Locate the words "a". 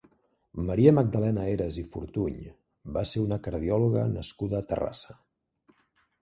4.63-4.67